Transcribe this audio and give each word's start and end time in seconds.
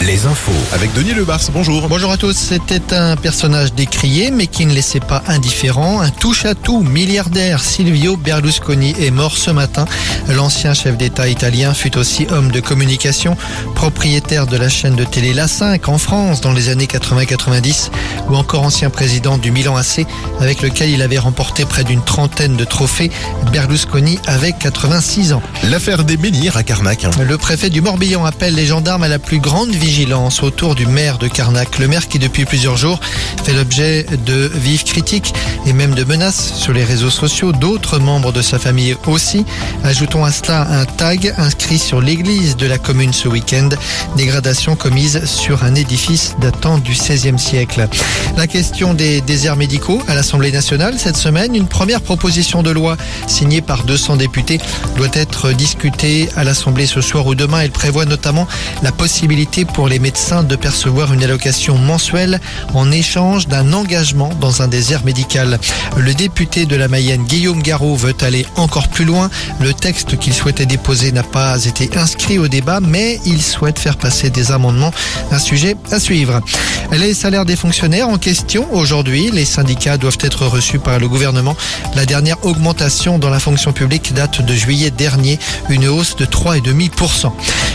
Les 0.00 0.26
infos. 0.26 0.52
Avec 0.72 0.92
Denis 0.92 1.14
Lebars, 1.14 1.40
bonjour. 1.52 1.88
Bonjour 1.88 2.10
à 2.10 2.18
tous, 2.18 2.36
c'était 2.36 2.94
un 2.94 3.16
personnage 3.16 3.72
décrié 3.72 4.30
mais 4.30 4.46
qui 4.46 4.66
ne 4.66 4.74
laissait 4.74 5.00
pas 5.00 5.22
indifférent. 5.28 6.00
Un 6.00 6.10
touche-à-tout 6.10 6.82
milliardaire, 6.82 7.62
Silvio 7.64 8.16
Berlusconi, 8.18 8.94
est 9.00 9.10
mort 9.10 9.38
ce 9.38 9.50
matin. 9.50 9.86
L'ancien 10.28 10.74
chef 10.74 10.98
d'État 10.98 11.28
italien 11.28 11.72
fut 11.72 11.96
aussi 11.96 12.26
homme 12.30 12.52
de 12.52 12.60
communication, 12.60 13.36
propriétaire 13.74 14.46
de 14.46 14.58
la 14.58 14.68
chaîne 14.68 14.94
de 14.94 15.04
télé 15.04 15.32
La 15.32 15.48
5 15.48 15.88
en 15.88 15.96
France 15.96 16.42
dans 16.42 16.52
les 16.52 16.68
années 16.68 16.86
80-90 16.86 17.90
ou 18.28 18.36
encore 18.36 18.62
ancien 18.62 18.90
président 18.90 19.38
du 19.38 19.50
Milan 19.52 19.76
AC 19.76 20.06
avec 20.40 20.60
lequel 20.60 20.90
il 20.90 21.00
avait 21.00 21.18
remporté 21.18 21.64
près 21.64 21.84
d'une 21.84 22.02
trentaine 22.02 22.56
de 22.56 22.64
trophées. 22.64 23.10
Berlusconi 23.52 24.18
avait 24.26 24.52
86 24.52 25.32
ans. 25.32 25.42
L'affaire 25.70 26.04
des 26.04 26.18
menhirs 26.18 26.58
à 26.58 26.62
Carnac. 26.62 27.06
Le 27.26 27.38
préfet 27.38 27.70
du 27.70 27.80
Morbihan 27.80 28.26
appelle 28.26 28.54
les 28.54 28.66
gendarmes 28.66 29.02
à 29.02 29.08
la 29.08 29.18
plus 29.18 29.38
grande 29.38 29.53
vigilance 29.62 30.42
autour 30.42 30.74
du 30.74 30.84
maire 30.86 31.18
de 31.18 31.28
Carnac. 31.28 31.78
Le 31.78 31.86
maire 31.86 32.08
qui 32.08 32.18
depuis 32.18 32.44
plusieurs 32.44 32.76
jours 32.76 32.98
fait 33.44 33.52
l'objet 33.52 34.04
de 34.26 34.50
vives 34.52 34.82
critiques 34.82 35.32
et 35.64 35.72
même 35.72 35.94
de 35.94 36.02
menaces 36.02 36.54
sur 36.54 36.72
les 36.72 36.82
réseaux 36.82 37.10
sociaux. 37.10 37.52
D'autres 37.52 37.98
membres 37.98 38.32
de 38.32 38.42
sa 38.42 38.58
famille 38.58 38.96
aussi. 39.06 39.44
Ajoutons 39.84 40.24
à 40.24 40.32
cela 40.32 40.66
un 40.68 40.84
tag 40.84 41.34
inscrit 41.38 41.78
sur 41.78 42.00
l'église 42.00 42.56
de 42.56 42.66
la 42.66 42.78
commune 42.78 43.12
ce 43.12 43.28
week-end. 43.28 43.68
Dégradation 44.16 44.74
commise 44.74 45.24
sur 45.24 45.62
un 45.62 45.76
édifice 45.76 46.34
datant 46.40 46.78
du 46.78 46.92
XVIe 46.92 47.38
siècle. 47.38 47.86
La 48.36 48.48
question 48.48 48.92
des 48.92 49.20
déserts 49.20 49.56
médicaux 49.56 50.02
à 50.08 50.16
l'Assemblée 50.16 50.50
nationale 50.50 50.96
cette 50.98 51.16
semaine. 51.16 51.54
Une 51.54 51.68
première 51.68 52.00
proposition 52.00 52.62
de 52.62 52.70
loi 52.70 52.96
signée 53.28 53.60
par 53.60 53.84
200 53.84 54.16
députés 54.16 54.58
doit 54.96 55.08
être 55.12 55.52
discutée 55.52 56.28
à 56.34 56.42
l'Assemblée 56.42 56.86
ce 56.86 57.00
soir 57.00 57.26
ou 57.26 57.36
demain. 57.36 57.60
Elle 57.60 57.70
prévoit 57.70 58.04
notamment 58.04 58.48
la 58.82 58.90
possibilité 58.90 59.33
pour 59.72 59.88
les 59.88 59.98
médecins 59.98 60.44
de 60.44 60.54
percevoir 60.54 61.12
une 61.12 61.24
allocation 61.24 61.76
mensuelle 61.76 62.40
en 62.72 62.92
échange 62.92 63.48
d'un 63.48 63.72
engagement 63.72 64.30
dans 64.40 64.62
un 64.62 64.68
désert 64.68 65.04
médical. 65.04 65.58
Le 65.96 66.14
député 66.14 66.66
de 66.66 66.76
la 66.76 66.86
Mayenne, 66.86 67.24
Guillaume 67.24 67.60
Garot, 67.60 67.96
veut 67.96 68.14
aller 68.20 68.46
encore 68.54 68.86
plus 68.86 69.04
loin. 69.04 69.30
Le 69.58 69.74
texte 69.74 70.16
qu'il 70.18 70.34
souhaitait 70.34 70.66
déposer 70.66 71.10
n'a 71.10 71.24
pas 71.24 71.64
été 71.64 71.90
inscrit 71.96 72.38
au 72.38 72.46
débat, 72.46 72.78
mais 72.80 73.18
il 73.24 73.42
souhaite 73.42 73.80
faire 73.80 73.96
passer 73.96 74.30
des 74.30 74.52
amendements. 74.52 74.92
Un 75.32 75.40
sujet 75.40 75.76
à 75.90 75.98
suivre. 75.98 76.40
Les 76.92 77.12
salaires 77.12 77.44
des 77.44 77.56
fonctionnaires 77.56 78.08
en 78.08 78.18
question 78.18 78.72
aujourd'hui. 78.72 79.32
Les 79.32 79.44
syndicats 79.44 79.96
doivent 79.96 80.18
être 80.20 80.46
reçus 80.46 80.78
par 80.78 81.00
le 81.00 81.08
gouvernement. 81.08 81.56
La 81.96 82.06
dernière 82.06 82.44
augmentation 82.44 83.18
dans 83.18 83.30
la 83.30 83.40
fonction 83.40 83.72
publique 83.72 84.14
date 84.14 84.42
de 84.42 84.54
juillet 84.54 84.92
dernier, 84.92 85.40
une 85.70 85.88
hausse 85.88 86.14
de 86.14 86.24
3,5%. 86.24 87.32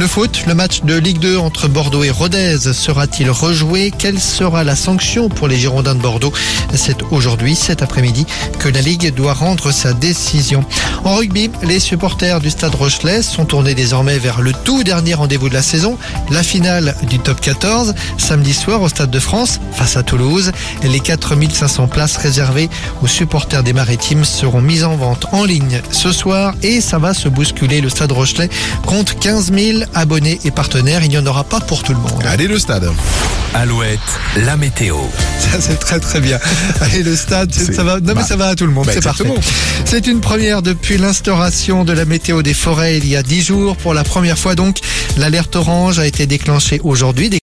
Le 0.00 0.06
foot, 0.06 0.44
le 0.46 0.54
match 0.54 0.80
de 0.82 0.94
Ligue 0.94 1.18
2 1.18 1.36
entre 1.36 1.68
Bordeaux 1.68 2.02
et 2.02 2.08
Rodez 2.08 2.72
sera-t-il 2.72 3.30
rejoué? 3.30 3.92
Quelle 3.98 4.18
sera 4.18 4.64
la 4.64 4.74
sanction 4.74 5.28
pour 5.28 5.46
les 5.46 5.58
Girondins 5.58 5.94
de 5.94 6.00
Bordeaux? 6.00 6.32
C'est 6.72 7.02
aujourd'hui, 7.10 7.54
cet 7.54 7.82
après-midi, 7.82 8.24
que 8.58 8.70
la 8.70 8.80
Ligue 8.80 9.12
doit 9.14 9.34
rendre 9.34 9.70
sa 9.72 9.92
décision. 9.92 10.64
En 11.04 11.16
rugby, 11.16 11.50
les 11.62 11.80
supporters 11.80 12.40
du 12.40 12.48
stade 12.48 12.74
Rochelet 12.74 13.20
sont 13.20 13.44
tournés 13.44 13.74
désormais 13.74 14.18
vers 14.18 14.40
le 14.40 14.54
tout 14.54 14.84
dernier 14.84 15.12
rendez-vous 15.12 15.50
de 15.50 15.54
la 15.54 15.60
saison, 15.60 15.98
la 16.30 16.42
finale 16.42 16.94
du 17.02 17.18
top 17.18 17.38
14, 17.38 17.94
samedi 18.16 18.54
soir 18.54 18.80
au 18.80 18.88
Stade 18.88 19.10
de 19.10 19.20
France 19.20 19.60
face 19.72 19.98
à 19.98 20.02
Toulouse. 20.02 20.52
Les 20.82 21.00
4500 21.00 21.88
places 21.88 22.16
réservées 22.16 22.70
aux 23.02 23.06
supporters 23.06 23.62
des 23.62 23.74
Maritimes 23.74 24.24
seront 24.24 24.62
mises 24.62 24.84
en 24.84 24.96
vente 24.96 25.26
en 25.32 25.44
ligne 25.44 25.82
ce 25.90 26.10
soir 26.10 26.54
et 26.62 26.80
ça 26.80 26.98
va 26.98 27.12
se 27.12 27.28
bousculer. 27.28 27.82
Le 27.82 27.90
Stade 27.90 28.12
Rochelet 28.12 28.48
compte 28.86 29.18
15 29.18 29.52
000 29.52 29.89
abonnés 29.94 30.38
et 30.44 30.50
partenaires. 30.50 31.02
Il 31.04 31.08
n'y 31.10 31.18
en 31.18 31.26
aura 31.26 31.44
pas 31.44 31.60
pour 31.60 31.82
tout 31.82 31.92
le 31.92 31.98
monde. 31.98 32.22
Allez 32.26 32.46
le 32.48 32.58
stade. 32.58 32.90
Alouette, 33.54 33.98
la 34.44 34.56
météo. 34.56 34.96
Ça 35.38 35.60
c'est 35.60 35.78
très 35.80 35.98
très 35.98 36.20
bien. 36.20 36.38
Allez 36.80 37.02
le 37.02 37.16
stade, 37.16 37.52
C'est- 37.52 37.72
ça 37.72 37.82
va? 37.82 37.94
Non 37.94 38.08
mais 38.08 38.14
bah, 38.14 38.22
ça 38.22 38.36
va 38.36 38.48
à 38.48 38.54
tout 38.54 38.66
le 38.66 38.72
monde. 38.72 38.86
bah, 38.86 38.92
c'est 38.94 39.02
parfait. 39.02 39.24
C'est 39.84 40.06
une 40.06 40.20
première 40.20 40.62
depuis 40.62 40.98
l'instauration 40.98 41.84
de 41.84 41.92
la 41.92 42.04
météo 42.04 42.42
des 42.42 42.54
forêts 42.54 42.98
il 42.98 43.08
y 43.08 43.16
a 43.16 43.22
10 43.22 43.42
jours. 43.42 43.76
Pour 43.76 43.94
la 43.94 44.04
première 44.04 44.38
fois 44.38 44.54
donc, 44.54 44.78
l'alerte 45.16 45.56
orange 45.56 45.98
a 45.98 46.06
été 46.06 46.26
déclenchée 46.26 46.80
aujourd'hui. 46.84 47.30